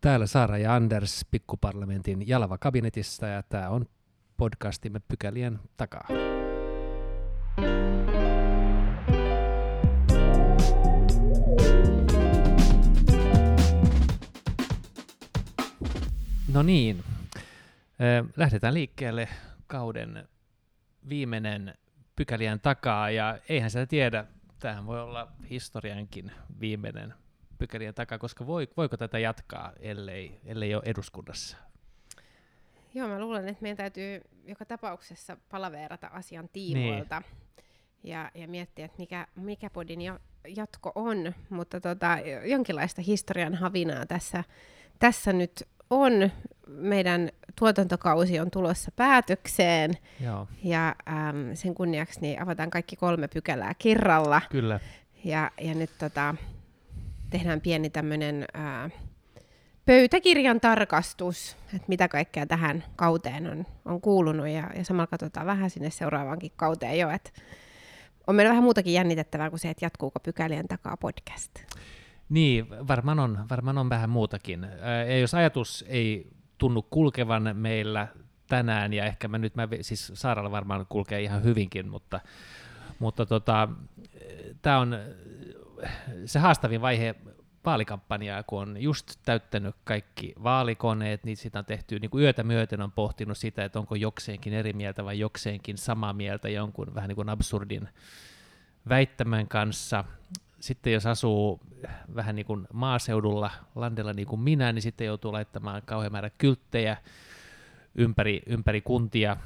[0.00, 3.86] Täällä Saara ja Anders pikkuparlamentin Jalava kabinetissa ja tämä on
[4.36, 6.08] podcastimme pykälien takaa.
[16.52, 17.04] No niin,
[18.36, 19.28] lähdetään liikkeelle
[19.66, 20.28] kauden
[21.08, 21.74] viimeinen
[22.16, 24.24] pykälien takaa ja eihän sitä tiedä,
[24.58, 27.14] tämähän voi olla historiankin viimeinen
[27.60, 31.56] pykälien takaa, koska voi, voiko tätä jatkaa, ellei, ellei ole eduskunnassa?
[32.94, 37.70] Joo, mä luulen, että meidän täytyy joka tapauksessa palaveerata asian tiimoilta niin.
[38.12, 40.00] ja, ja miettiä, että mikä, mikä podin
[40.56, 44.44] jatko on, mutta tota, jonkinlaista historian havinaa tässä,
[44.98, 46.12] tässä nyt on.
[46.66, 50.48] Meidän tuotantokausi on tulossa päätökseen Joo.
[50.64, 54.42] ja äm, sen kunniaksi niin avataan kaikki kolme pykälää kerralla.
[54.50, 54.80] Kyllä.
[55.24, 56.34] Ja, ja nyt tota,
[57.30, 58.46] tehdään pieni tämmöinen
[59.86, 65.70] pöytäkirjan tarkastus, että mitä kaikkea tähän kauteen on, on kuulunut ja, ja samalla katsotaan vähän
[65.70, 67.30] sinne seuraavaankin kauteen jo, että
[68.26, 71.52] on meillä vähän muutakin jännitettävää kuin se, että jatkuuko pykälien takaa podcast.
[72.28, 74.66] Niin, varmaan on, varmaan on vähän muutakin.
[75.08, 78.08] Ja jos ajatus ei tunnu kulkevan meillä
[78.46, 82.20] tänään, ja ehkä mä nyt, mä, siis Saaralla varmaan kulkee ihan hyvinkin, mutta,
[82.98, 83.68] mutta tota,
[84.62, 84.98] tämä on
[86.24, 87.14] se haastavin vaihe
[87.64, 92.82] vaalikampanjaa, kun on just täyttänyt kaikki vaalikoneet, niin sitä on tehty niin kuin yötä myöten
[92.82, 97.16] on pohtinut sitä, että onko jokseenkin eri mieltä vai jokseenkin samaa mieltä jonkun vähän niin
[97.16, 97.88] kuin absurdin
[98.88, 100.04] väittämän kanssa.
[100.60, 101.60] Sitten jos asuu
[102.14, 106.96] vähän niin kuin maaseudulla, landella niin kuin minä, niin sitten joutuu laittamaan kauhean määrä kylttejä
[107.94, 109.36] ympäri, ympäri kuntia.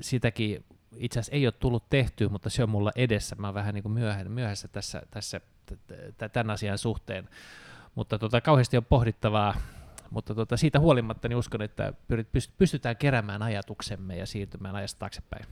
[0.00, 0.64] Sitäkin
[0.96, 3.36] itse asiassa ei ole tullut tehtyä, mutta se on mulla edessä.
[3.36, 3.92] Mä oon vähän niin kuin
[4.28, 5.40] myöhässä tässä, tässä
[6.32, 7.28] tämän asian suhteen.
[7.94, 9.54] Mutta tota, kauheasti on pohdittavaa,
[10.10, 11.92] mutta tota, siitä huolimatta niin uskon, että
[12.58, 15.46] pystytään keräämään ajatuksemme ja siirtymään ajasta taaksepäin.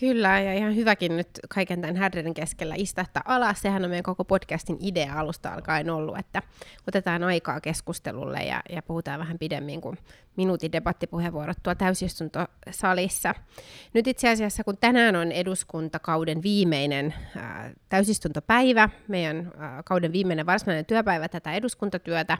[0.00, 3.60] Kyllä, ja ihan hyväkin nyt kaiken tämän härden keskellä istahtaa alas.
[3.60, 6.42] Sehän on meidän koko podcastin idea alusta alkaen ollut, että
[6.88, 9.98] otetaan aikaa keskustelulle ja, ja puhutaan vähän pidemmin kuin
[10.36, 13.34] minuutin debattipuheenvuorot tuolla täysistuntosalissa.
[13.94, 20.86] Nyt itse asiassa, kun tänään on eduskuntakauden viimeinen ää, täysistuntopäivä, meidän ää, kauden viimeinen varsinainen
[20.86, 22.38] työpäivä tätä eduskuntatyötä,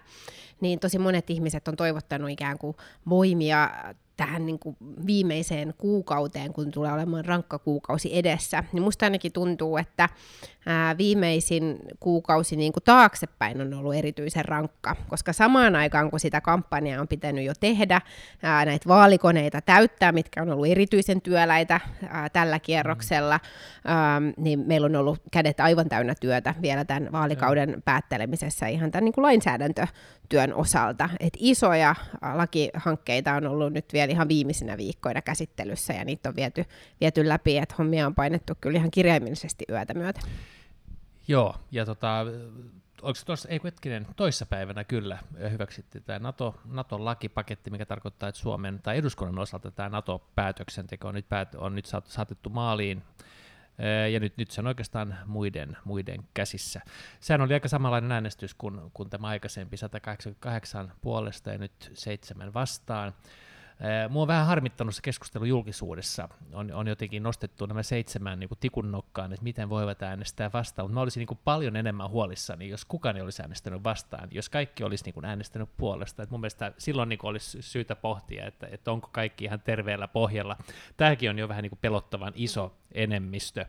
[0.60, 2.76] niin tosi monet ihmiset on toivottanut ikään kuin
[3.08, 3.70] voimia
[4.18, 9.76] tähän niin kuin viimeiseen kuukauteen, kun tulee olemaan rankka kuukausi edessä, niin musta ainakin tuntuu,
[9.76, 10.08] että
[10.68, 16.40] ää, viimeisin kuukausi niin kuin taaksepäin on ollut erityisen rankka, koska samaan aikaan, kun sitä
[16.40, 18.00] kampanjaa on pitänyt jo tehdä,
[18.42, 23.40] ää, näitä vaalikoneita täyttää, mitkä on ollut erityisen työläitä ää, tällä kierroksella,
[23.84, 29.04] ää, niin meillä on ollut kädet aivan täynnä työtä vielä tämän vaalikauden päättelemisessä ihan tämän
[29.04, 31.10] niin kuin lainsäädäntötyön osalta.
[31.20, 31.94] Et isoja
[32.34, 36.64] lakihankkeita on ollut nyt vielä ihan viimeisinä viikkoina käsittelyssä, ja niitä on viety,
[37.00, 40.20] viety läpi, että hommia on painettu kyllä ihan kirjaimellisesti yötä myötä.
[41.28, 42.24] Joo, ja tota,
[43.02, 45.18] oliko tuossa, ei hetkinen, toissapäivänä kyllä
[45.50, 51.28] hyväksyttiin tämä NATO, NATO-lakipaketti, mikä tarkoittaa, että Suomen tai eduskunnan osalta tämä NATO-päätöksenteko on nyt,
[51.28, 53.02] päät, on nyt saatettu maaliin,
[54.12, 56.80] ja nyt, nyt se on oikeastaan muiden, muiden käsissä.
[57.20, 63.14] Sehän oli aika samanlainen äänestys kuin, kuin tämä aikaisempi 188 puolesta ja nyt seitsemän vastaan.
[64.08, 66.28] Mua on vähän harmittanut se keskustelu julkisuudessa.
[66.52, 70.86] On, on jotenkin nostettu nämä seitsemän niin kuin tikun nokkaan, että miten voivat äänestää vastaan.
[70.86, 74.48] Mutta mä olisin niin kuin paljon enemmän huolissani, jos kukaan ei olisi äänestänyt vastaan, jos
[74.48, 76.22] kaikki olisi niin kuin äänestänyt puolesta.
[76.22, 80.08] Et mun mielestä silloin niin kuin olisi syytä pohtia, että, että onko kaikki ihan terveellä
[80.08, 80.56] pohjalla.
[80.96, 83.66] Tämäkin on jo vähän niin kuin pelottavan iso enemmistö.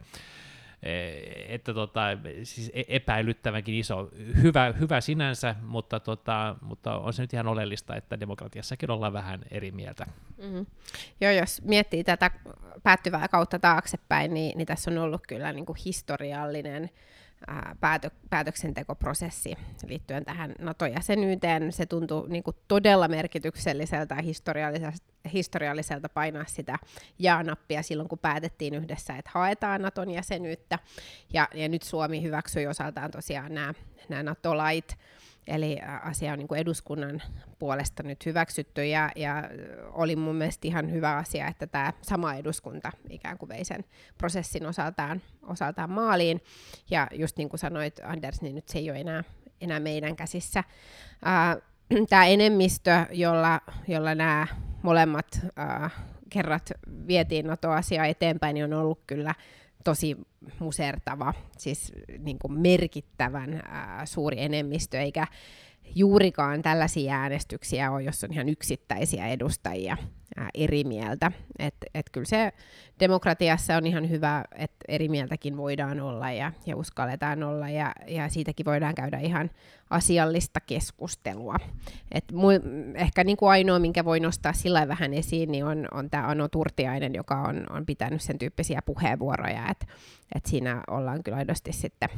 [0.84, 2.01] Eh, että tota,
[2.44, 4.09] siis e-, epäilyttävänkin iso,
[4.41, 9.40] hyvä, hyvä sinänsä, mutta, tota, mutta on se nyt ihan oleellista, että demokratiassakin ollaan vähän
[9.51, 10.06] eri mieltä.
[10.38, 10.66] Mm-hmm.
[11.22, 12.31] Joo, jos miettii tätä
[12.84, 16.90] päättyvää kautta taaksepäin, niin, niin tässä on ollut kyllä niin kuin historiallinen
[17.80, 19.56] päätö, päätöksentekoprosessi
[19.88, 21.72] liittyen tähän NATO-jäsenyyteen.
[21.72, 24.97] Se tuntuu niin kuin todella merkitykselliseltä ja historialliselta,
[25.34, 26.80] historialliselta painaa sitä
[27.20, 30.80] ja-nappia silloin, kun päätettiin yhdessä, että haetaan Naton jäsenyyttä.
[31.34, 33.74] Ja, ja nyt Suomi hyväksyi osaltaan tosiaan nämä,
[34.09, 34.97] nämä NATO-lait,
[35.47, 37.22] Eli asia on niin kuin eduskunnan
[37.59, 39.50] puolesta nyt hyväksytty ja, ja
[39.91, 43.86] oli mun mielestä ihan hyvä asia, että tämä sama eduskunta ikään kuin vei sen
[44.18, 46.41] prosessin osaltaan, osaltaan maaliin.
[46.90, 49.24] Ja just niin kuin sanoit Anders, niin nyt se ei ole enää,
[49.62, 50.64] enää meidän käsissä.
[52.09, 54.47] Tämä enemmistö, jolla, jolla nämä
[54.82, 55.90] molemmat ää,
[56.30, 56.72] kerrat
[57.08, 59.34] vietiin NATO-asiaa eteenpäin, niin on ollut kyllä
[59.84, 60.17] tosi
[60.59, 65.28] musertava, siis niin kuin merkittävän ää, suuri enemmistö, eikä,
[65.96, 69.97] juurikaan tällaisia äänestyksiä ole, jos on ihan yksittäisiä edustajia
[70.38, 71.32] ää, eri mieltä.
[71.59, 72.53] Et, et kyllä se
[73.00, 78.30] demokratiassa on ihan hyvä, että eri mieltäkin voidaan olla ja, ja uskalletaan olla ja, ja
[78.30, 79.50] siitäkin voidaan käydä ihan
[79.90, 81.56] asiallista keskustelua.
[82.12, 82.47] Et mu,
[82.96, 86.47] ehkä niin kuin ainoa, minkä voi nostaa sillä vähän esiin, niin on, on tämä Ano
[86.47, 89.85] Turtiainen, joka on, on pitänyt sen tyyppisiä puheenvuoroja, että
[90.35, 92.09] et siinä ollaan kyllä aidosti sitten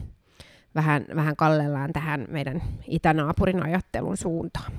[0.75, 4.71] vähän, vähän kallellaan tähän meidän itänaapurin ajattelun suuntaan.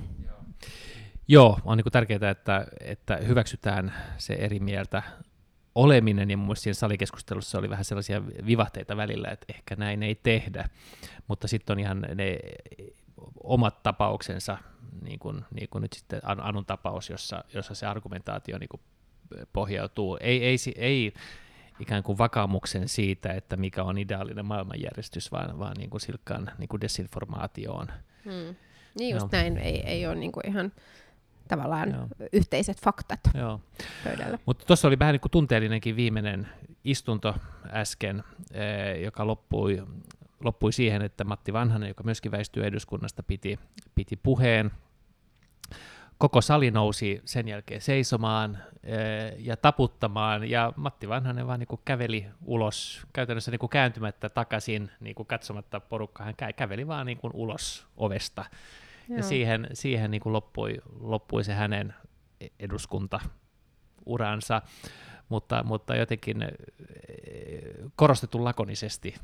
[1.29, 5.03] Joo, on niin tärkeää, että, että hyväksytään se eri mieltä
[5.75, 10.69] oleminen, ja mun siinä salikeskustelussa oli vähän sellaisia vivahteita välillä, että ehkä näin ei tehdä,
[11.29, 12.39] mutta sitten on ihan ne
[13.45, 14.59] omat tapauksensa,
[15.03, 18.81] niin kuin, niin kuin nyt sitten Anun tapaus, jossa, jossa se argumentaatio niin kuin
[19.53, 21.13] pohjautuu, ei, ei, ei
[21.81, 26.69] ikään kuin vakaumuksen siitä, että mikä on ideaalinen maailmanjärjestys, vaan, vaan niin kuin silkkaan niin
[26.69, 27.87] kuin desinformaatioon.
[28.25, 28.57] Hmm.
[28.99, 29.39] Niin just no.
[29.39, 30.73] näin, ei, ei ole niin kuin ihan
[31.49, 32.07] tavallaan Joo.
[32.33, 33.61] yhteiset faktat Joo.
[34.05, 34.39] pöydällä.
[34.47, 36.49] Mutta tuossa oli vähän niin kuin tunteellinenkin viimeinen
[36.85, 37.35] istunto
[37.73, 39.83] äsken, eh, joka loppui,
[40.41, 43.59] loppui siihen, että Matti Vanhanen, joka myöskin väistyy eduskunnasta, piti,
[43.95, 44.71] piti puheen
[46.23, 48.59] koko sali nousi sen jälkeen seisomaan
[49.39, 55.81] ja taputtamaan, ja Matti Vanhanen vaan niin käveli ulos, käytännössä niin kääntymättä takaisin, niin katsomatta
[55.81, 58.45] porukkaa, hän käveli vaan niin ulos ovesta.
[59.09, 59.17] Joo.
[59.17, 61.95] Ja siihen, siihen niin loppui, loppui se hänen
[62.59, 64.63] eduskuntauransa,
[65.29, 66.45] mutta, mutta jotenkin
[67.97, 69.15] korostetun lakonisesti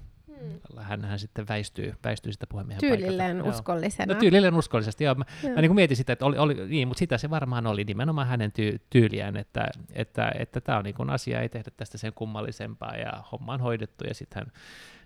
[0.42, 0.82] Mm.
[0.82, 3.58] Hän, hän sitten väistyy, väistyy sitä puhemiehen Tyylilleen paikalta.
[3.58, 4.14] uskollisena.
[4.14, 5.14] No, tyylilleen uskollisesti, joo.
[5.14, 5.54] Mä, joo.
[5.54, 8.52] mä niin mietin sitä, että oli, oli, niin, mutta sitä se varmaan oli nimenomaan hänen
[8.52, 12.96] ty, tyyliään, että että, että tämä on niin kuin asia, ei tehdä tästä sen kummallisempaa
[12.96, 14.52] ja homma on hoidettu ja sitten hän,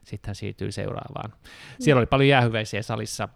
[0.05, 1.33] sit hän siirtyy seuraavaan.
[1.81, 3.29] Siellä oli paljon jäähyväisiä salissa,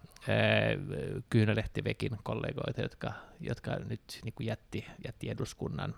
[1.31, 5.95] Kyynälehtivekin kollegoita, jotka, jotka nyt niin kuin jätti, jätti eduskunnan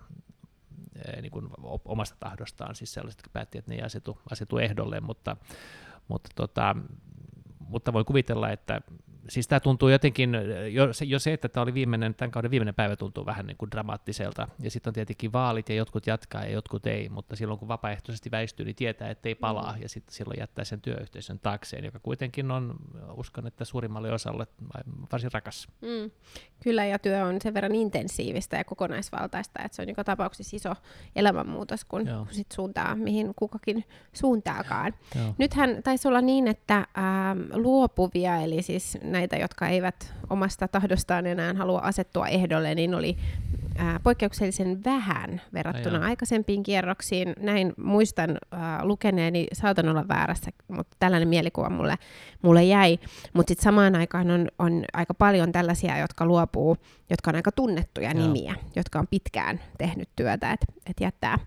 [1.22, 1.48] niin kuin
[1.84, 5.36] omasta tahdostaan, siis sellaiset, jotka päätti, että ne ei asetu, asetu ehdolle, mutta
[6.08, 6.76] mutta, tota,
[7.68, 8.80] mutta voi kuvitella, että
[9.28, 10.36] siis tämä tuntuu jotenkin,
[10.70, 13.56] jo se, jo se, että tämä oli viimeinen, tämän kauden viimeinen päivä tuntuu vähän niin
[13.56, 17.58] kuin dramaattiselta, ja sitten on tietenkin vaalit, ja jotkut jatkaa, ja jotkut ei, mutta silloin
[17.58, 19.82] kun vapaaehtoisesti väistyy, niin tietää, että ei palaa, mm.
[19.82, 22.76] ja sitten silloin jättää sen työyhteisön taakseen, joka kuitenkin on,
[23.16, 24.46] uskon, että suurimmalle osalle
[25.12, 25.68] varsin rakas.
[25.80, 26.10] Mm.
[26.62, 30.74] Kyllä, ja työ on sen verran intensiivistä ja kokonaisvaltaista, että se on joka tapauksessa iso
[31.16, 34.94] elämänmuutos, kun, sit suuntaa, mihin kukakin suuntaakaan.
[35.14, 35.34] Joo.
[35.38, 41.54] Nythän taisi olla niin, että ähm, luopuvia, eli siis näitä, jotka eivät omasta tahdostaan enää
[41.54, 43.16] halua asettua ehdolle, niin oli
[43.78, 47.32] ää, poikkeuksellisen vähän verrattuna aikaisempiin kierroksiin.
[47.40, 51.98] Näin muistan ää, lukeneeni, saatan olla väärässä, mutta tällainen mielikuva mulle,
[52.42, 52.98] mulle jäi.
[53.32, 56.76] Mutta sitten samaan aikaan on, on aika paljon tällaisia, jotka luopuu,
[57.10, 58.26] jotka on aika tunnettuja Joo.
[58.26, 61.38] nimiä, jotka on pitkään tehnyt työtä, että et jättää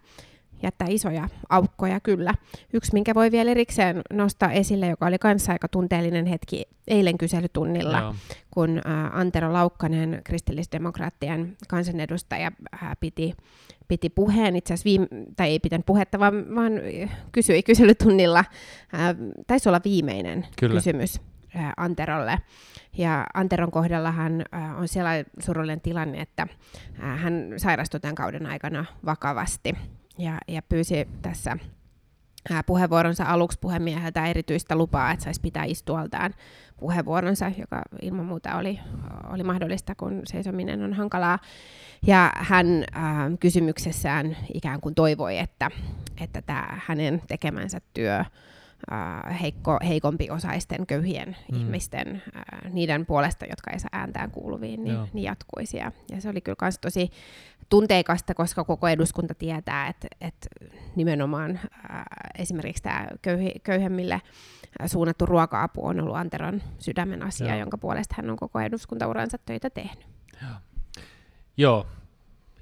[0.63, 2.33] jättää isoja aukkoja kyllä.
[2.73, 7.99] Yksi, minkä voi vielä erikseen nostaa esille, joka oli kanssa aika tunteellinen hetki eilen kyselytunnilla,
[7.99, 8.15] Joo.
[8.51, 8.81] kun
[9.11, 12.51] Antero Laukkanen, kristillisdemokraattien kansanedustaja,
[12.99, 13.33] piti,
[13.87, 16.73] piti puheen, itse asiassa viime, tai ei pitänyt puhetta, vaan, vaan
[17.31, 18.45] kysyi kyselytunnilla,
[19.47, 20.75] taisi olla viimeinen kyllä.
[20.75, 21.21] kysymys
[21.77, 22.37] Anterolle.
[22.97, 26.47] Ja Anteron kohdallahan äh, on sellainen surullinen tilanne, että
[27.03, 29.73] äh, hän sairastui tämän kauden aikana vakavasti
[30.21, 31.57] ja, ja pyysi tässä
[32.65, 36.33] puheenvuoronsa aluksi puhemieheltä erityistä lupaa, että saisi pitää istualtaan
[36.79, 38.79] puheenvuoronsa, joka ilman muuta oli,
[39.33, 41.39] oli mahdollista, kun seisominen on hankalaa.
[42.07, 43.03] Ja hän äh,
[43.39, 45.71] kysymyksessään ikään kuin toivoi, että,
[46.21, 48.23] että tämä hänen tekemänsä työ
[48.91, 51.57] äh, heikko, heikompi-osaisten köyhien mm.
[51.57, 55.77] ihmisten, äh, niiden puolesta, jotka ei saa ääntään kuuluviin, niin, niin jatkuisi.
[55.77, 57.11] Ja, ja se oli kyllä myös tosi
[57.69, 60.47] tunteikasta, koska koko eduskunta tietää, että, että
[60.95, 62.03] nimenomaan äh,
[62.37, 64.21] esimerkiksi tämä köyhi, köyhemmille
[64.85, 67.59] suunnattu ruoka-apu on ollut Anteron sydämen asia, Joo.
[67.59, 70.07] jonka puolesta hän on koko eduskuntauransa töitä tehnyt.
[70.41, 70.51] Joo,
[71.57, 71.85] Joo.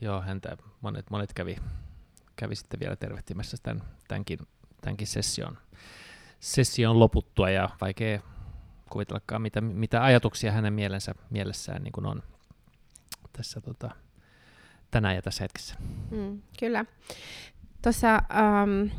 [0.01, 1.57] Joo häntä monet, monet kävi,
[2.35, 4.39] kävi sitten vielä tervehtimässä tämän, tämänkin,
[4.81, 5.57] tämänkin session
[6.39, 8.19] session loputtua ja vaikea
[8.89, 12.23] kuvitellakaan, mitä, mitä ajatuksia hänen mielensä, mielessään niin on
[13.33, 13.89] tässä tota,
[14.91, 15.75] tänään ja tässä hetkessä.
[16.11, 16.85] Mm, kyllä.
[17.81, 18.21] Tuossa
[18.63, 18.89] um,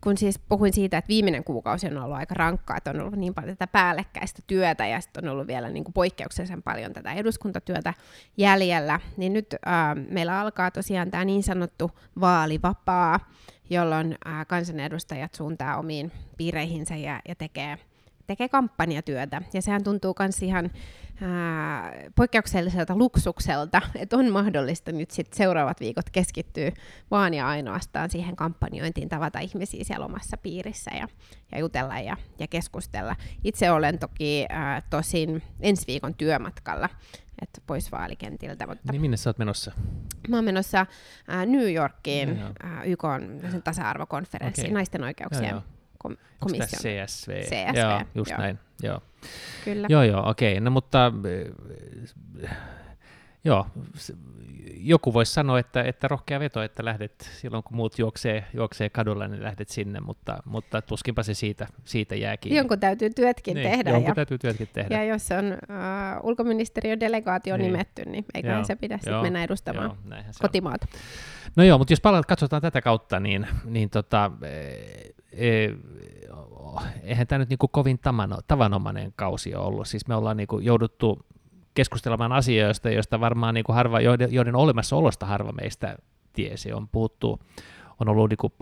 [0.00, 3.34] kun siis puhuin siitä, että viimeinen kuukausi on ollut aika rankkaa, että on ollut niin
[3.34, 7.94] paljon tätä päällekkäistä työtä ja sitten on ollut vielä niin kuin poikkeuksellisen paljon tätä eduskuntatyötä
[8.36, 11.90] jäljellä, niin nyt äh, meillä alkaa tosiaan tämä niin sanottu
[12.20, 13.20] vaalivapaa,
[13.70, 17.78] jolloin äh, kansanedustajat suuntaa omiin piireihinsä ja, ja tekee
[18.28, 19.42] tekee kampanjatyötä.
[19.52, 20.70] Ja sehän tuntuu myös ihan
[21.20, 26.72] ää, poikkeukselliselta luksukselta, että on mahdollista nyt sit seuraavat viikot keskittyä
[27.10, 31.08] vaan ja ainoastaan siihen kampanjointiin, tavata ihmisiä siellä omassa piirissä ja,
[31.52, 33.16] ja jutella ja, ja keskustella.
[33.44, 36.88] Itse olen toki ää, tosin ensi viikon työmatkalla,
[37.42, 38.66] että pois vaalikentiltä.
[38.66, 39.72] Mutta niin minne sä oot menossa?
[40.28, 43.02] Mä oon menossa äh, New Yorkiin äh, YK
[43.64, 44.74] tasa-arvokonferenssiin, okay.
[44.74, 45.77] naisten oikeuksien joo, joo.
[45.98, 46.68] Kom- komission.
[46.68, 47.30] CSV?
[47.42, 48.40] CSV, joo, just joo.
[48.40, 48.58] näin.
[48.82, 49.00] Joo.
[49.64, 49.86] Kyllä.
[49.90, 50.60] Joo, joo, okei.
[50.60, 51.12] No mutta
[53.44, 53.66] joo,
[54.80, 59.28] joku voisi sanoa, että, että rohkea veto, että lähdet silloin, kun muut juoksee, juoksee kadulla,
[59.28, 62.58] niin lähdet sinne, mutta, mutta tuskinpa se siitä, siitä jää kiinni.
[62.58, 63.90] Jonkun täytyy työtkin niin, tehdä.
[63.90, 64.96] Jonkun ja, täytyy työtkin tehdä.
[64.96, 67.72] Ja jos on uh, ulkoministeriön delegaatio niin.
[67.72, 70.86] nimetty, niin eiköhän joo, se pidä sitten mennä edustamaan joo, kotimaata.
[70.94, 71.00] On.
[71.56, 74.48] No joo, mutta jos palaat, katsotaan tätä kautta, niin, niin tota, e,
[77.02, 78.00] eihän tämä nyt niinku kovin
[78.46, 79.88] tavanomainen kausi ole ollut.
[79.88, 81.26] Siis me ollaan niinku jouduttu
[81.74, 85.96] keskustelemaan asioista, joista varmaan niin kuin harva, joiden, joiden olemassaolosta harva meistä
[86.32, 86.72] tiesi.
[86.72, 87.40] On puhuttu,
[88.00, 88.52] on ollut niin kuin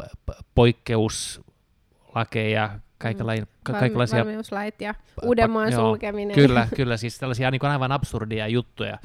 [0.54, 3.44] poikkeuslakeja, kaikenlaisia...
[3.44, 3.75] Mm.
[3.75, 6.35] kaikenlaisia Valmiuslait ja Uudenmaan pa- sulkeminen.
[6.35, 8.99] Kyllä, kyllä, siis tällaisia niin kuin aivan absurdia juttuja,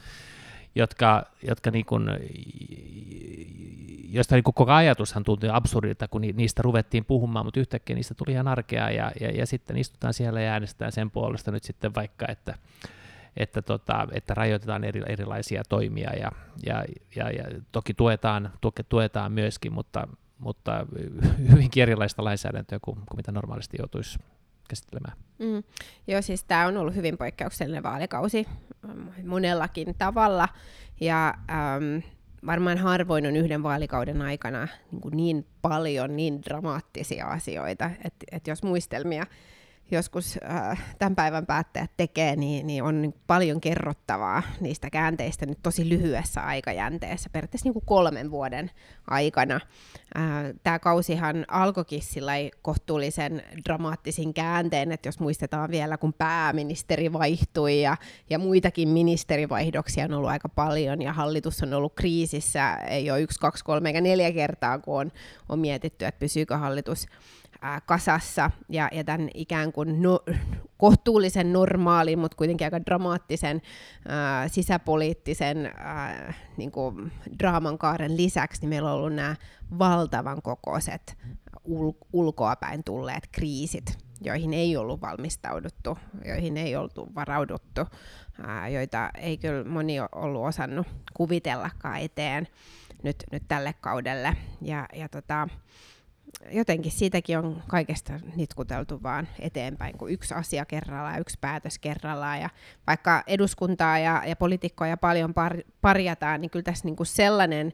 [0.75, 2.09] jotka, jotka niin kuin,
[4.11, 8.47] joista niin koko ajatushan tuntui absurdilta, kun niistä ruvettiin puhumaan, mutta yhtäkkiä niistä tuli ihan
[8.47, 12.55] arkea, ja, ja, ja sitten istutaan siellä ja äänestetään sen puolesta nyt sitten vaikka, että
[13.37, 16.31] että, tota, että rajoitetaan eri, erilaisia toimia ja,
[16.65, 20.85] ja, ja, ja toki tuetaan, toki tuetaan myöskin, mutta, mutta
[21.51, 24.19] hyvinkin erilaista lainsäädäntöä kuin, kuin mitä normaalisti joutuisi
[24.69, 25.17] käsittelemään.
[25.39, 25.63] Mm.
[26.07, 28.47] Joo, siis tämä on ollut hyvin poikkeuksellinen vaalikausi
[29.25, 30.47] monellakin tavalla,
[30.99, 31.97] ja ähm,
[32.45, 38.63] varmaan harvoin on yhden vaalikauden aikana niin, niin paljon niin dramaattisia asioita, että et jos
[38.63, 39.25] muistelmia
[39.91, 45.59] joskus äh, tämän päivän päättäjät tekee, niin, niin on niin paljon kerrottavaa niistä käänteistä nyt
[45.63, 48.71] tosi lyhyessä aikajänteessä, periaatteessa niin kuin kolmen vuoden
[49.07, 49.59] aikana.
[50.17, 50.21] Äh,
[50.63, 52.01] Tämä kausihan alkoikin
[52.61, 57.97] kohtuullisen dramaattisin käänteen, että jos muistetaan vielä, kun pääministeri vaihtui ja,
[58.29, 62.77] ja muitakin ministerivaihdoksia on ollut aika paljon ja hallitus on ollut kriisissä,
[63.11, 65.11] ole yksi, kaksi, kolme eikä neljä kertaa, kun on,
[65.49, 67.07] on mietitty, että pysyykö hallitus
[67.61, 70.19] ää, kasassa ja, ja tämän ikään kuin no,
[70.77, 73.61] kohtuullisen normaalin, mutta kuitenkin aika dramaattisen
[74.07, 79.35] ää, sisäpoliittisen ää, niin kuin draaman kaaren lisäksi, niin meillä on ollut nämä
[79.79, 81.17] valtavan kokoiset
[81.67, 87.81] ul- ulkoapäin tulleet kriisit, joihin ei ollut valmistauduttu, joihin ei oltu varauduttu,
[88.47, 92.47] ää, joita ei kyllä moni ollut osannut kuvitellakaan eteen
[93.03, 94.37] nyt, nyt tälle kaudelle.
[94.61, 95.47] Ja, ja tota,
[96.51, 102.41] jotenkin siitäkin on kaikesta nitkuteltu vaan eteenpäin, kuin yksi asia kerrallaan, yksi päätös kerrallaan.
[102.41, 102.49] Ja
[102.87, 107.73] vaikka eduskuntaa ja, ja poliitikkoja paljon par, parjataan, niin kyllä tässä niin kuin sellainen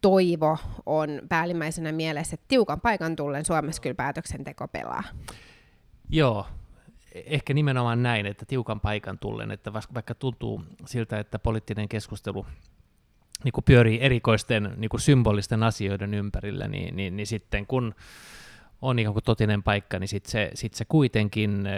[0.00, 5.04] toivo on päällimmäisenä mielessä, että tiukan paikan tullen Suomessa kyllä päätöksenteko pelaa.
[6.08, 6.46] Joo,
[7.14, 12.46] ehkä nimenomaan näin, että tiukan paikan tullen, että vaikka tuntuu siltä, että poliittinen keskustelu
[13.44, 17.94] niin kuin pyörii erikoisten niin kuin symbolisten asioiden ympärillä, niin, niin, niin sitten kun
[18.82, 21.68] on ikään kuin totinen paikka, niin sitten se, sit se kuitenkin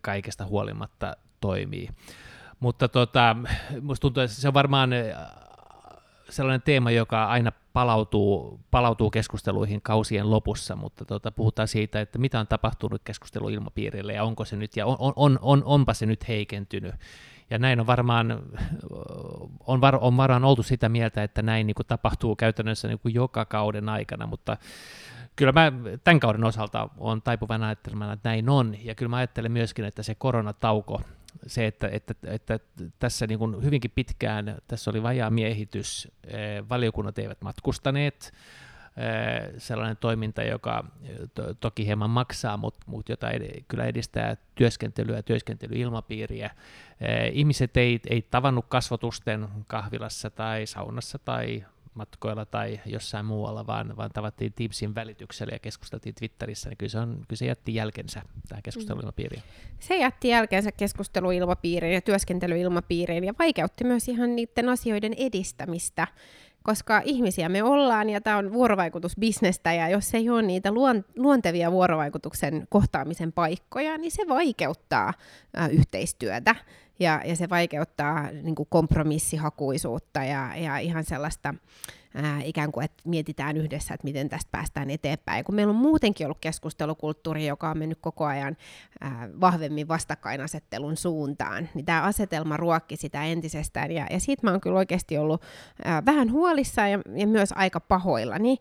[0.00, 1.88] kaikesta huolimatta toimii.
[2.60, 3.36] Mutta tota,
[3.80, 4.90] musta tuntuu, että se on varmaan
[6.30, 12.40] sellainen teema, joka aina palautuu, palautuu keskusteluihin kausien lopussa, mutta tota, puhutaan siitä, että mitä
[12.40, 16.94] on tapahtunut keskusteluilmapiirille ja onko se nyt, ja on, on, on, onpa se nyt heikentynyt.
[17.50, 18.42] Ja näin on varmaan,
[19.66, 23.14] on, var, on varmaan oltu sitä mieltä, että näin niin kuin tapahtuu käytännössä niin kuin
[23.14, 24.56] joka kauden aikana, mutta
[25.36, 25.72] kyllä mä
[26.04, 30.02] tämän kauden osalta on taipuvan ajattelemaan, että näin on, ja kyllä mä ajattelen myöskin, että
[30.02, 31.00] se koronatauko,
[31.46, 32.58] se, että, että, että
[32.98, 38.32] tässä niin kuin hyvinkin pitkään, tässä oli vajaa miehitys, eh, valiokunnat eivät matkustaneet,
[39.58, 40.84] sellainen toiminta, joka
[41.34, 46.50] to, toki hieman maksaa, mutta mut jota ed, kyllä edistää työskentelyä, työskentelyilmapiiriä.
[47.32, 54.10] Ihmiset ei, ei tavannut kasvotusten kahvilassa tai saunassa tai matkoilla tai jossain muualla, vaan, vaan
[54.10, 58.62] tavattiin Teamsin välityksellä ja keskusteltiin Twitterissä, niin kyllä se, on, kyllä se jätti jälkensä tähän
[58.62, 59.42] keskusteluilmapiiriin.
[59.80, 66.06] Se jätti jälkensä keskusteluilmapiiriin ja työskentelyilmapiiriin ja vaikeutti myös ihan niiden asioiden edistämistä
[66.64, 70.72] koska ihmisiä me ollaan ja tämä on vuorovaikutusbisnestä ja jos ei ole niitä
[71.16, 75.14] luontevia vuorovaikutuksen kohtaamisen paikkoja, niin se vaikeuttaa
[75.70, 76.56] yhteistyötä.
[76.98, 81.54] Ja, ja se vaikeuttaa niin kuin kompromissihakuisuutta ja, ja ihan sellaista
[82.14, 85.38] ää, ikään kuin, että mietitään yhdessä, että miten tästä päästään eteenpäin.
[85.38, 88.56] Ja kun meillä on muutenkin ollut keskustelukulttuuri, joka on mennyt koko ajan
[89.00, 93.90] ää, vahvemmin vastakkainasettelun suuntaan, niin tämä asetelma ruokki sitä entisestään.
[93.90, 95.42] Ja, ja siitä mä oon kyllä oikeasti ollut
[95.84, 98.58] ää, vähän huolissa ja, ja myös aika pahoillani.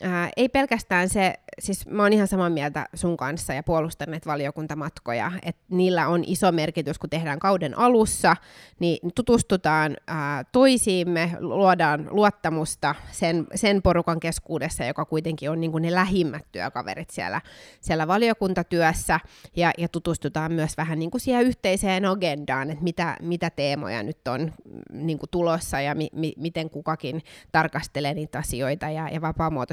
[0.00, 4.30] Ää, ei pelkästään se, siis mä oon ihan samaa mieltä sun kanssa ja puolustan näitä
[4.30, 8.36] valiokuntamatkoja, että niillä on iso merkitys, kun tehdään kauden alussa,
[8.78, 15.82] niin tutustutaan ää, toisiimme, luodaan luottamusta sen, sen porukan keskuudessa, joka kuitenkin on niin kuin
[15.82, 17.40] ne lähimmät työkaverit siellä,
[17.80, 19.20] siellä valiokuntatyössä,
[19.56, 24.28] ja, ja tutustutaan myös vähän niin kuin siihen yhteiseen agendaan, että mitä, mitä teemoja nyt
[24.28, 27.22] on mm, niin kuin tulossa ja mi, mi, miten kukakin
[27.52, 29.20] tarkastelee niitä asioita, ja, ja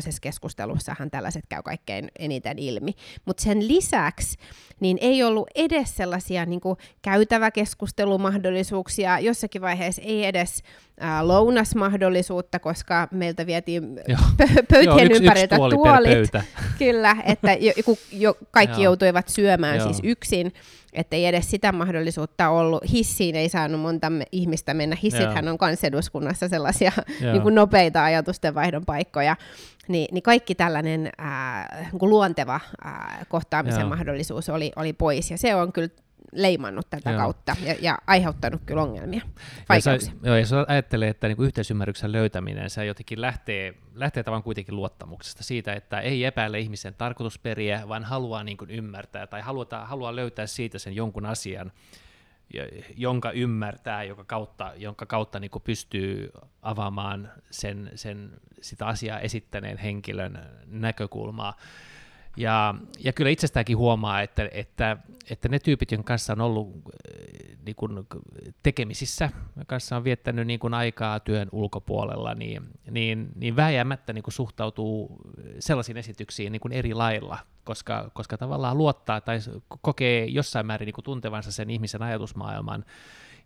[0.10, 2.94] vapaamuotoisessa keskustelussahan tällaiset käy kaikkein eniten ilmi.
[3.26, 4.38] Mutta sen lisäksi
[4.80, 6.62] niin ei ollut edes sellaisia niin
[7.02, 10.64] käytäväkeskustelumahdollisuuksia, jossakin vaiheessa ei edes
[11.00, 13.84] ää, lounasmahdollisuutta, koska meiltä vietiin
[14.42, 16.30] pö- pöytien Joo, yksi, ympäriltä yksi tuolit.
[16.80, 17.74] Kyllä, että jo,
[18.12, 19.86] jo, kaikki joutuivat syömään Joo.
[19.86, 20.54] siis yksin
[20.94, 22.84] että ei edes sitä mahdollisuutta ollut.
[22.92, 24.98] Hissiin ei saanut monta ihmistä mennä.
[25.04, 26.92] Hissithän on kanseduskunnassa sellaisia
[27.32, 29.36] niin kuin nopeita ajatustenvaihdon paikkoja.
[29.88, 33.90] Ni, niin kaikki tällainen ää, niin luonteva ää, kohtaamisen Joo.
[33.90, 35.32] mahdollisuus oli, oli pois.
[35.32, 35.90] Ja se on kyllä
[36.32, 37.20] leimannut tätä Joo.
[37.20, 39.22] kautta ja, ja aiheuttanut kyllä ongelmia,
[39.70, 40.14] vaikeuksia.
[40.24, 45.44] Ja, joo, jos ajattelee, että niin yhteisymmärryksen löytäminen, se jotenkin lähtee, lähtee tavan kuitenkin luottamuksesta
[45.44, 50.48] siitä, että ei epäile ihmisen tarkoitusperiä, vaan haluaa niin kuin ymmärtää tai haluaa, haluaa löytää
[50.48, 51.72] siitä sen jonkun asian,
[52.98, 56.32] jonka ymmärtää, joka kautta, jonka kautta niin kuin pystyy
[56.62, 58.32] avaamaan sen, sen,
[58.62, 61.58] sitä asiaa esittäneen henkilön näkökulmaa.
[62.38, 64.98] Ja, ja kyllä itsestäänkin huomaa, että, että,
[65.30, 68.08] että ne tyypit, joiden kanssa on ollut äh, niin kuin
[68.64, 69.30] tekemisissä,
[69.68, 75.18] kanssa on viettänyt niin kuin aikaa työn ulkopuolella, niin, niin, niin vääjäämättä niin kuin suhtautuu
[75.60, 79.40] sellaisiin esityksiin niin kuin eri lailla, koska, koska tavallaan luottaa tai
[79.82, 82.86] kokee jossain määrin niin kuin tuntevansa sen ihmisen ajatusmaailman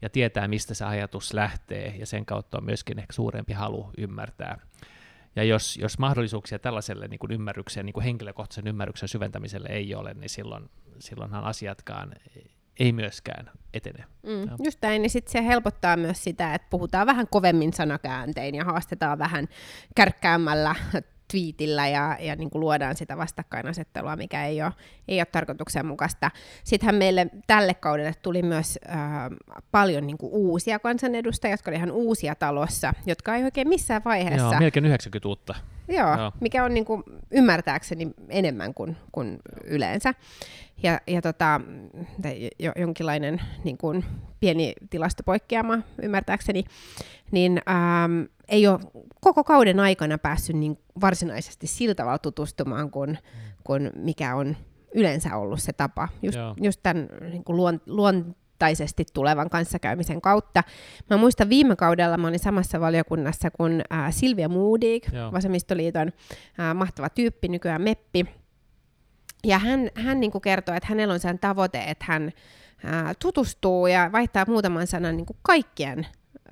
[0.01, 4.57] ja tietää, mistä se ajatus lähtee, ja sen kautta on myöskin ehkä suurempi halu ymmärtää
[5.35, 10.13] ja jos, jos mahdollisuuksia tällaiselle niin kuin ymmärryksen, niin kuin henkilökohtaisen ymmärryksen syventämiselle ei ole,
[10.13, 10.69] niin silloin,
[10.99, 12.15] silloinhan asiatkaan
[12.79, 14.03] ei myöskään etene.
[14.23, 18.65] Mm, just näin, niin sitten se helpottaa myös sitä, että puhutaan vähän kovemmin sanakääntein ja
[18.65, 19.47] haastetaan vähän
[19.95, 20.75] kärkkäämällä
[21.33, 24.71] twiitillä ja, ja niin kuin luodaan sitä vastakkainasettelua, mikä ei ole,
[25.07, 26.31] ei ole tarkoituksenmukaista.
[26.63, 28.97] Sittenhän meille tälle kaudelle tuli myös äh,
[29.71, 34.45] paljon niin kuin uusia kansanedustajia, jotka olivat ihan uusia talossa, jotka ei oikein missään vaiheessa...
[34.45, 35.55] Joo, melkein 90 uutta.
[35.87, 36.31] Joo, Joo.
[36.39, 40.13] mikä on niin kuin, ymmärtääkseni enemmän kuin, kuin yleensä.
[40.83, 41.61] Ja, ja tota,
[42.59, 44.05] jo, jonkinlainen niin kuin,
[44.39, 46.63] pieni tilastopoikkeama ymmärtääkseni,
[47.31, 48.79] niin ähm, ei ole
[49.21, 53.17] koko kauden aikana päässyt niin varsinaisesti sillä tavalla tutustumaan, kuin,
[53.63, 54.57] kuin mikä on
[54.95, 56.09] yleensä ollut se tapa.
[56.21, 60.63] Just, just tämän niin kuin luon, luontaisesti tulevan kanssakäymisen kautta.
[61.09, 65.31] Mä muistan viime kaudella, mä olin samassa valiokunnassa kuin äh, Silvia Moodig, Joo.
[65.31, 66.07] Vasemmistoliiton
[66.59, 68.25] äh, mahtava tyyppi, nykyään Meppi.
[69.43, 72.31] Ja hän, hän niin kuin kertoo, että hänellä on sen tavoite, että hän
[72.85, 76.07] äh, tutustuu ja vaihtaa muutaman sanan niin kuin kaikkien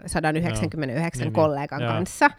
[0.06, 1.32] 199 Joo.
[1.32, 1.94] kollegan Joo.
[1.94, 2.30] kanssa.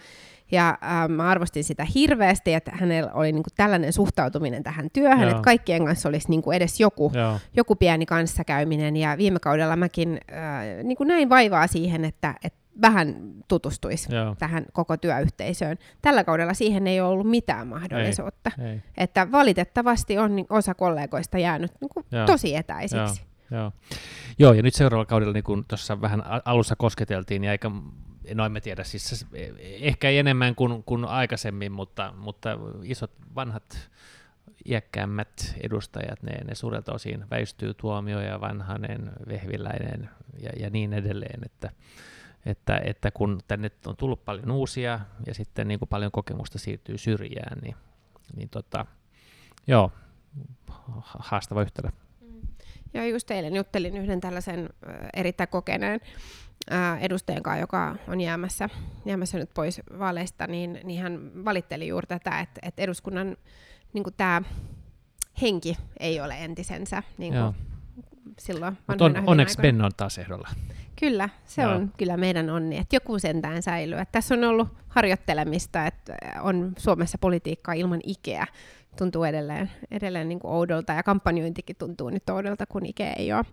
[0.53, 5.31] Ja äh, mä arvostin sitä hirveästi, että hänellä oli niinku tällainen suhtautuminen tähän työhön, Joo.
[5.31, 7.13] että kaikkien kanssa olisi niinku edes joku,
[7.57, 8.97] joku pieni kanssakäyminen.
[8.97, 13.17] Ja viime kaudella mäkin äh, niinku näin vaivaa siihen, että, että vähän
[13.49, 14.37] tutustuisi Joo.
[14.39, 15.79] tähän koko työyhteisöön.
[16.03, 18.51] Tällä kaudella siihen ei ole ollut mitään mahdollisuutta.
[18.59, 18.83] Ei, ei.
[18.97, 23.23] Että valitettavasti on niin osa kollegoista jäänyt niin kuin tosi etäisiksi.
[23.23, 23.61] Joo.
[23.61, 23.73] Joo.
[24.39, 27.73] Joo, ja nyt seuraavalla kaudella, niin kuin tuossa vähän alussa kosketeltiin, niin aika
[28.35, 29.27] no emme tiedä, siis
[29.63, 33.91] ehkä ei enemmän kuin, kuin aikaisemmin, mutta, mutta isot vanhat
[34.69, 41.41] iäkkäämmät edustajat, ne, ne suurelta osin väistyy tuomio ja vanhanen, vehviläinen ja, ja niin edelleen,
[41.45, 41.71] että,
[42.47, 46.99] että, että kun tänne on tullut paljon uusia ja sitten niin kuin paljon kokemusta siirtyy
[46.99, 47.77] syrjään, niin,
[48.37, 48.87] niin tota,
[49.67, 49.93] joo,
[51.05, 51.89] haastava yhtälö.
[52.95, 54.69] Joo, just eilen juttelin yhden tällaisen
[55.15, 56.01] erittäin kokeneen
[57.01, 58.69] edustajan kanssa, joka on jäämässä,
[59.05, 63.37] jäämässä nyt pois vaaleista, niin, niin hän valitteli juuri tätä, että, että eduskunnan
[63.93, 64.43] niin tämä
[65.43, 67.55] henki ei ole entisensä niin kuin
[68.39, 70.49] silloin Mut on, onneksi Ben on taas ehdolla.
[71.01, 71.73] Kyllä, se Joo.
[71.73, 73.99] on kyllä meidän onni, että joku sentään säilyy.
[73.99, 78.47] Että tässä on ollut harjoittelemista, että on Suomessa politiikkaa ilman Ikeä
[78.99, 83.45] tuntuu edelleen, edelleen niin kuin oudolta ja kampanjointikin tuntuu nyt oudolta, kun Ike ei ole,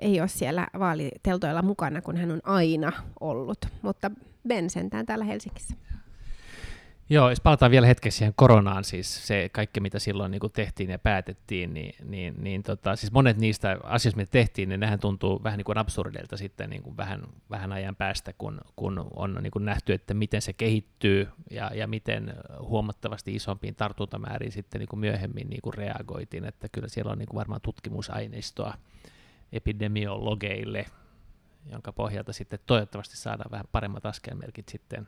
[0.00, 3.66] ei ole siellä vaaliteltoilla mukana, kun hän on aina ollut.
[3.82, 4.10] Mutta
[4.48, 5.74] Ben sentään täällä Helsingissä.
[7.12, 10.98] Joo, jos palataan vielä hetkeksi siihen koronaan, siis se kaikki, mitä silloin niin tehtiin ja
[10.98, 15.56] päätettiin, niin, niin, niin tota, siis monet niistä asioista, mitä tehtiin, niin nehän tuntuu vähän
[15.56, 19.64] niin kuin absurdeilta sitten niin kuin vähän, vähän ajan päästä, kun, kun on niin kuin
[19.64, 25.50] nähty, että miten se kehittyy ja, ja miten huomattavasti isompiin tartuntamääriin sitten niin kuin myöhemmin
[25.50, 28.74] niin kuin reagoitiin, että kyllä siellä on niin kuin varmaan tutkimusaineistoa
[29.52, 30.86] epidemiologeille,
[31.66, 35.06] jonka pohjalta sitten toivottavasti saadaan vähän paremmat askelmerkit sitten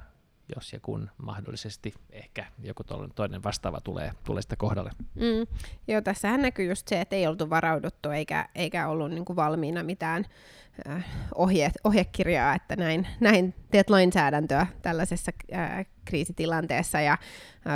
[0.54, 4.90] jos ja kun mahdollisesti ehkä joku toinen vastaava tulee, tulee sitä kohdalle.
[5.14, 5.56] Mm.
[5.88, 9.82] Joo, tässähän näkyy just se, että ei oltu varauduttu eikä, eikä ollut niin kuin valmiina
[9.82, 10.24] mitään
[10.88, 17.00] äh, ohje, ohjekirjaa, että näin, näin teet lainsäädäntöä tällaisessa äh, kriisitilanteessa.
[17.00, 17.18] Ja äh,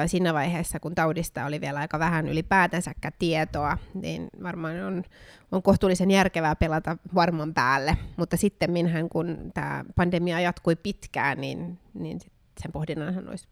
[0.07, 5.05] siinä vaiheessa, kun taudista oli vielä aika vähän ylipäätänsäkään tietoa, niin varmaan on,
[5.53, 7.97] on kohtuullisen järkevää pelata varman päälle.
[8.17, 13.49] Mutta sitten minhän, kun tämä pandemia jatkui pitkään, niin, niin sit sen pohdinnan olisi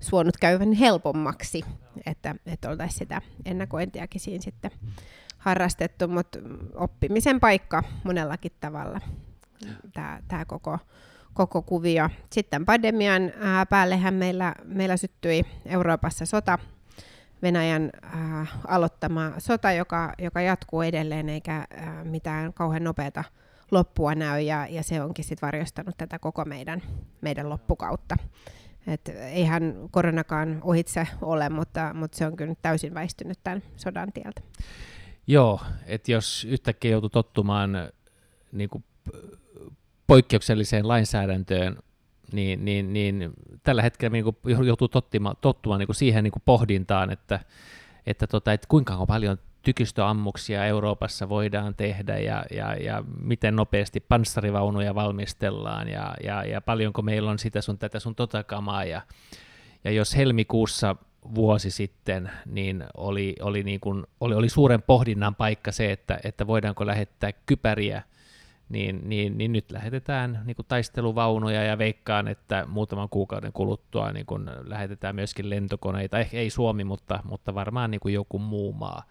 [0.00, 1.64] suonut käyvän helpommaksi,
[2.06, 4.70] että, että oltaisiin sitä ennakointiakin siinä sitten
[5.38, 6.38] harrastettu, mutta
[6.74, 9.00] oppimisen paikka monellakin tavalla
[10.28, 10.78] tämä, koko,
[11.34, 12.10] koko kuvio.
[12.32, 16.58] Sitten pandemian ää, päällehän meillä, meillä syttyi Euroopassa sota,
[17.42, 23.24] Venäjän ää, aloittama sota, joka, joka jatkuu edelleen eikä ää, mitään kauhean nopeata
[23.70, 26.82] loppua näy, ja, ja se onkin sitten varjostanut tätä koko meidän,
[27.20, 28.16] meidän loppukautta.
[28.86, 34.40] Et eihän koronakaan ohitse ole, mutta, mutta se on kyllä täysin väistynyt tämän sodan tieltä.
[35.26, 37.72] Joo, että jos yhtäkkiä joutuu tottumaan
[38.52, 38.84] niin kuin
[40.06, 41.78] poikkeukselliseen lainsäädäntöön,
[42.32, 43.30] niin, niin, niin
[43.62, 47.40] tällä hetkellä niin kuin joutuu tottumaan, tottumaan niin kuin siihen niin kuin pohdintaan, että,
[48.06, 54.94] että, tota, että kuinka paljon tykistöammuksia Euroopassa voidaan tehdä ja, ja, ja miten nopeasti panssarivaunuja
[54.94, 58.84] valmistellaan ja, ja, ja paljonko meillä on sitä sun tätä sun tota kamaa.
[58.84, 59.02] Ja,
[59.84, 60.96] ja jos helmikuussa
[61.34, 66.46] vuosi sitten, niin oli, oli, niin kuin, oli, oli suuren pohdinnan paikka se, että, että
[66.46, 68.02] voidaanko lähettää kypäriä
[68.70, 74.26] niin, niin, niin nyt lähetetään niin kuin taisteluvaunuja ja veikkaan, että muutaman kuukauden kuluttua niin
[74.26, 79.02] kuin lähetetään myöskin lentokoneita, ehkä ei Suomi, mutta, mutta varmaan niin kuin joku muu maa.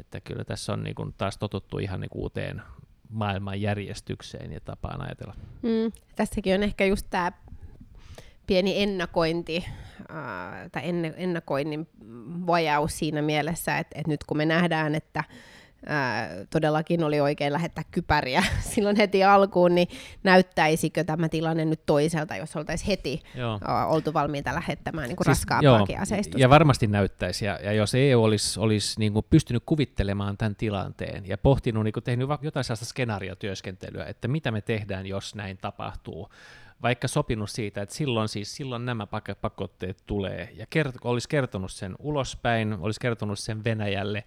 [0.00, 2.62] Että kyllä tässä on niin kuin taas totuttu ihan niin uuteen
[3.10, 5.34] maailmanjärjestykseen ja tapaan ajatella.
[5.62, 7.32] Mm, tässäkin on ehkä just tämä
[8.46, 9.64] pieni ennakointi
[10.10, 10.82] äh, tai
[11.16, 11.88] ennakoinnin
[12.46, 15.24] vajaus siinä mielessä, että, että nyt kun me nähdään, että
[15.86, 19.88] ää, todellakin oli oikein lähettää kypäriä silloin heti alkuun, niin
[20.22, 23.60] näyttäisikö tämä tilanne nyt toiselta, jos oltaisiin heti joo.
[23.88, 26.40] oltu valmiita lähettämään niin kuin siis, raskaampaakin aseistusta?
[26.40, 31.28] Ja varmasti näyttäisi, ja, ja jos EU olisi, olisi niin kuin pystynyt kuvittelemaan tämän tilanteen
[31.28, 36.30] ja pohtinut, niin kuin tehnyt jotain sellaista skenaariotyöskentelyä, että mitä me tehdään, jos näin tapahtuu,
[36.82, 39.06] vaikka sopinut siitä, että silloin siis silloin nämä
[39.40, 44.24] pakotteet tulee, ja kert- olisi kertonut sen ulospäin, olisi kertonut sen Venäjälle,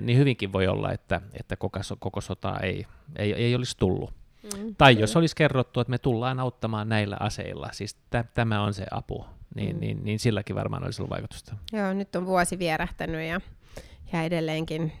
[0.00, 4.14] niin hyvinkin voi olla, että, että koko, koko sota ei, ei, ei olisi tullut.
[4.42, 5.02] Mm, tai kyllä.
[5.02, 9.26] jos olisi kerrottu, että me tullaan auttamaan näillä aseilla, siis t- tämä on se apu,
[9.54, 9.80] niin, mm.
[9.80, 11.56] niin, niin silläkin varmaan olisi ollut vaikutusta.
[11.72, 13.40] Joo, nyt on vuosi vierähtänyt ja,
[14.12, 14.92] ja edelleenkin,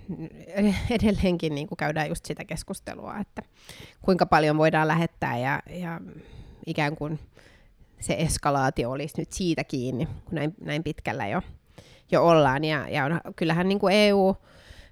[0.90, 3.42] edelleenkin niin kuin käydään just sitä keskustelua, että
[4.02, 6.00] kuinka paljon voidaan lähettää ja, ja
[6.66, 7.18] ikään kuin
[8.00, 11.42] se eskalaatio olisi nyt siitä kiinni, kun näin, näin pitkällä jo
[12.12, 12.64] jo ollaan.
[12.64, 14.36] Ja, ja on, kyllähän niin kuin EU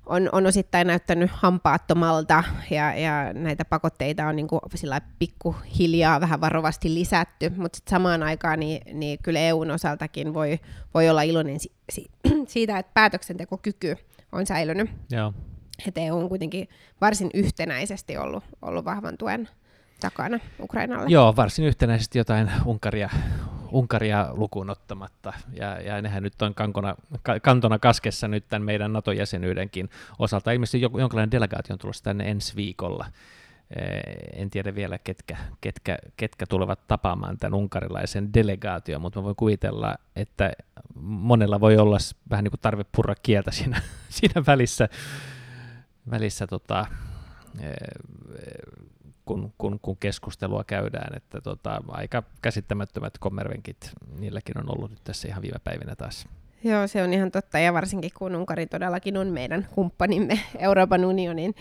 [0.07, 6.40] on, on osittain näyttänyt hampaattomalta ja, ja näitä pakotteita on niin kuin sillä pikkuhiljaa vähän
[6.40, 10.59] varovasti lisätty, mutta sitten samaan aikaan niin, niin kyllä EUn osaltakin voi,
[10.95, 12.07] voi olla iloinen si, si,
[12.47, 13.97] siitä, että päätöksentekokyky
[14.33, 14.90] on säilynyt.
[15.11, 15.33] Joo.
[15.88, 16.69] Että EU on kuitenkin
[17.01, 19.49] varsin yhtenäisesti ollut, ollut vahvan tuen
[20.01, 21.07] takana Ukrainalle.
[21.09, 23.11] Joo, varsin yhtenäisesti jotain Unkaria,
[23.75, 26.95] Unkaria lukuun ottamatta, ja, ja nehän nyt on kankona,
[27.43, 30.53] kantona kaskessa nyt tämän meidän NATO-jäsenyydenkin osalta.
[30.53, 33.07] Ilmeisesti jonkinlainen delegaatio on tulossa tänne ensi viikolla.
[34.33, 39.95] En tiedä vielä, ketkä, ketkä, ketkä tulevat tapaamaan tämän unkarilaisen delegaation, mutta mä voin kuvitella,
[40.17, 40.53] että
[41.01, 41.97] monella voi olla
[42.31, 44.89] vähän niin kuin tarve purra kieltä siinä, siinä välissä,
[46.11, 46.87] välissä tota,
[49.25, 55.29] kun, kun, kun keskustelua käydään, että tota, aika käsittämättömät kommervenkit, niilläkin on ollut nyt tässä
[55.29, 56.27] ihan viime päivinä taas.
[56.65, 61.55] Joo, se on ihan totta, ja varsinkin kun Unkari todellakin on meidän kumppanimme Euroopan unionin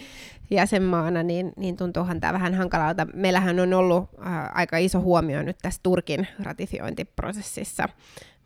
[0.52, 3.08] jäsenmaana, niin, niin tuntuuhan tämä vähän hankalalta.
[3.14, 7.90] Meillähän on ollut äh, aika iso huomio nyt tässä Turkin ratifiointiprosessissa,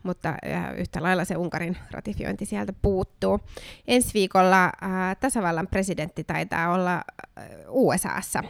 [0.02, 3.40] mutta äh, yhtä lailla se Unkarin ratifiointi sieltä puuttuu.
[3.88, 8.44] Ensi viikolla äh, tasavallan presidentti taitaa olla äh, USAssa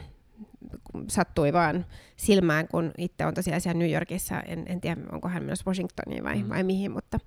[1.08, 5.44] sattui vaan silmään, kun itse on tosiaan siellä New Yorkissa, en, en tiedä onko hän
[5.44, 6.48] myös Washingtoniin vai, mm.
[6.48, 7.18] vai mihin, mutta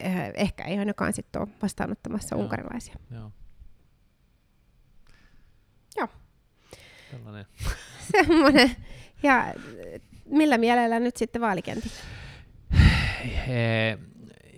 [0.00, 2.42] eh, ehkä ei ainakaan sitten ole vastaanottamassa Joo.
[2.42, 2.94] unkarilaisia.
[3.10, 3.32] Joo.
[5.96, 6.08] Joo.
[7.10, 7.46] Tällainen.
[8.12, 8.70] Semmoinen.
[9.22, 9.54] Ja
[10.24, 11.92] millä mielellä nyt sitten vaalikentit?
[13.46, 13.98] He,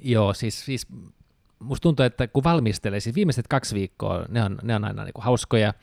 [0.03, 0.87] joo, siis, siis
[1.59, 5.13] musta tuntuu, että kun valmistelee, siis viimeiset kaksi viikkoa, ne on, ne on aina niin
[5.13, 5.75] kuin hauskoja,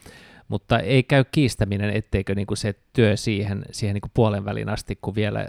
[0.49, 4.69] mutta ei käy kiistäminen, etteikö niin kuin se työ siihen, siihen niin kuin puolen välin
[4.69, 5.47] asti, kun vielä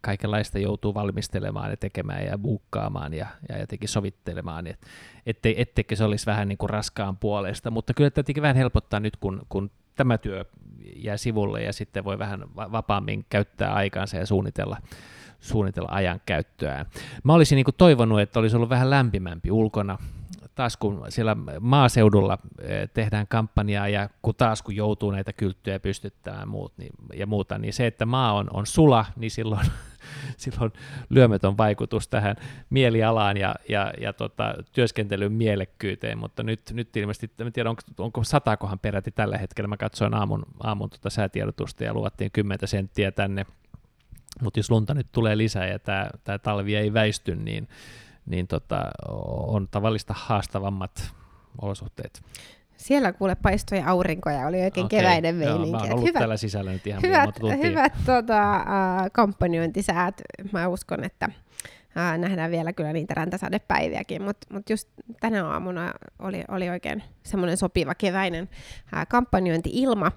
[0.00, 4.86] kaikenlaista joutuu valmistelemaan ja tekemään ja buukkaamaan ja, ja jotenkin sovittelemaan, et,
[5.26, 9.16] ettei, etteikö se olisi vähän niin kuin raskaan puolesta, mutta kyllä tietenkin vähän helpottaa nyt,
[9.16, 10.44] kun, kun tämä työ
[10.96, 14.76] jää sivulle ja sitten voi vähän vapaammin käyttää aikaansa ja suunnitella,
[15.40, 16.86] suunnitella ajan käyttöään.
[17.24, 19.98] Mä olisin niin toivonut, että olisi ollut vähän lämpimämpi ulkona,
[20.58, 26.48] taas kun siellä maaseudulla eh, tehdään kampanjaa ja kun taas kun joutuu näitä kylttyjä pystyttämään
[26.48, 29.66] muut, niin, ja muuta, niin se, että maa on, on sula, niin silloin,
[30.36, 30.72] silloin
[31.10, 32.36] lyömätön vaikutus tähän
[32.70, 38.24] mielialaan ja, ja, ja tota, työskentelyn mielekkyyteen, mutta nyt, nyt ilmeisesti, en tiedä onko, onko
[38.24, 43.46] satakohan peräti tällä hetkellä, mä katsoin aamun, aamun tota säätiedotusta ja luvattiin 10 senttiä tänne,
[44.42, 45.78] mutta jos lunta nyt tulee lisää ja
[46.24, 47.68] tämä talvi ei väisty, niin
[48.28, 48.90] niin tota,
[49.46, 51.12] on tavallista haastavammat
[51.62, 52.22] olosuhteet.
[52.76, 54.98] Siellä kuule paistoi aurinko ja oli oikein okay.
[54.98, 55.70] keväinen meininki.
[55.70, 60.22] Joo, mä ollut hyvät, täällä sisällä nyt ihan hyvät, hyvät tota, uh, kampanjointisäät.
[60.52, 61.28] Mä uskon, että
[61.98, 64.88] Ää, nähdään vielä kyllä niitä räntäsadepäiviäkin, mutta mut just
[65.20, 68.48] tänä aamuna oli, oli oikein semmoinen sopiva keväinen
[68.92, 70.12] ää, kampanjointi-ilma.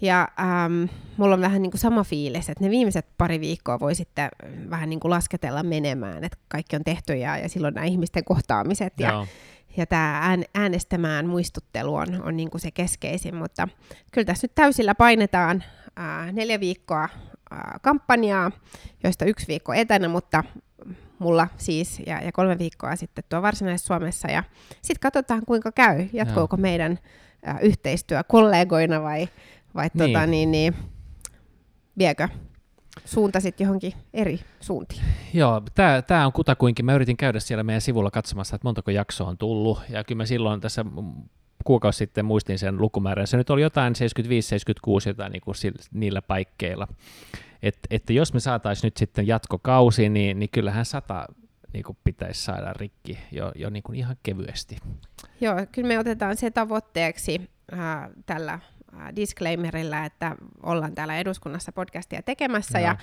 [0.00, 0.28] Ja
[0.64, 4.28] äm, mulla on vähän niin kuin sama fiilis, että ne viimeiset pari viikkoa voi sitten
[4.70, 8.92] vähän niin kuin lasketella menemään, että kaikki on tehty ja, ja silloin nämä ihmisten kohtaamiset
[9.00, 9.26] ja, Joo
[9.76, 13.68] ja tämä äänestämään muistuttelu on, on niin kuin se keskeisin, mutta
[14.12, 15.64] kyllä tässä nyt täysillä painetaan
[15.96, 17.08] ää, neljä viikkoa
[17.82, 18.50] kampanjaa,
[19.04, 20.44] joista yksi viikko etänä, mutta
[21.18, 24.42] mulla siis, ja, ja kolme viikkoa sitten tuo Varsinais-Suomessa, ja
[24.82, 26.98] sitten katsotaan kuinka käy, jatkuuko meidän
[27.48, 29.28] ä, yhteistyö kollegoina vai,
[29.74, 30.12] vai niin.
[30.12, 30.74] Tota, niin, niin,
[31.98, 32.28] viekö
[33.04, 35.02] suuntasit johonkin eri suuntiin.
[35.34, 35.62] Joo,
[36.06, 36.84] tämä on kutakuinkin.
[36.84, 40.26] Mä yritin käydä siellä meidän sivulla katsomassa, että montako jaksoa on tullut, ja kyllä mä
[40.26, 40.84] silloin tässä
[41.64, 43.26] kuukausi sitten muistin sen lukumäärän.
[43.26, 45.54] Se nyt oli jotain 75-76 jotain niin kuin
[45.92, 46.88] niillä paikkeilla.
[47.66, 51.26] Et, että jos me saataisiin nyt sitten jatkokausi, niin, niin kyllähän sata
[51.72, 54.76] niin kuin pitäisi saada rikki jo, jo niin kuin ihan kevyesti.
[55.40, 58.60] Joo, kyllä me otetaan se tavoitteeksi äh, tällä äh,
[59.16, 62.96] disclaimerilla, että ollaan täällä eduskunnassa podcastia tekemässä ja, ja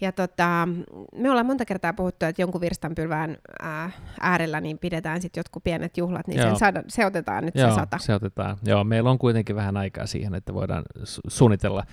[0.00, 0.68] ja tota,
[1.16, 5.96] me ollaan monta kertaa puhuttu, että jonkun virstanpylvään ää, äärellä niin pidetään sitten jotkut pienet
[5.96, 7.98] juhlat, niin sen saada, se otetaan nyt Joo, se sata.
[7.98, 8.56] se otetaan.
[8.66, 11.84] Joo, meillä on kuitenkin vähän aikaa siihen, että voidaan su- suunnitella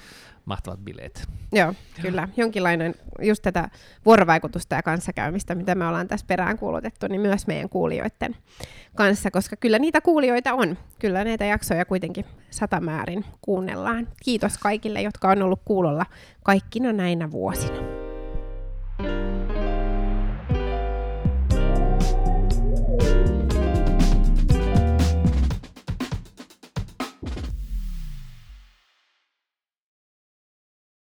[0.45, 1.27] mahtavat bileet.
[1.51, 2.27] Joo, kyllä.
[2.37, 3.69] Jonkinlainen just tätä
[4.05, 8.35] vuorovaikutusta ja kanssakäymistä, mitä me ollaan tässä perään kuulutettu, niin myös meidän kuulijoiden
[8.95, 10.77] kanssa, koska kyllä niitä kuulijoita on.
[10.99, 14.07] Kyllä näitä jaksoja kuitenkin satamäärin kuunnellaan.
[14.23, 16.05] Kiitos kaikille, jotka on ollut kuulolla
[16.43, 17.79] kaikkina näinä vuosina.
[18.99, 19.38] thank you